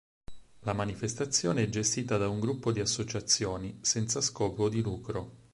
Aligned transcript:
La 0.61 0.73
manifestazione 0.73 1.61
è 1.61 1.69
gestita 1.69 2.17
da 2.17 2.27
un 2.27 2.39
gruppo 2.39 2.71
di 2.71 2.79
associazioni, 2.79 3.77
senza 3.81 4.19
scopo 4.19 4.67
di 4.67 4.81
lucro. 4.81 5.35